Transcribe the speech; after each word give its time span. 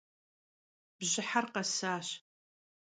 Bjıher 0.99 1.45
khesaş. 1.53 2.07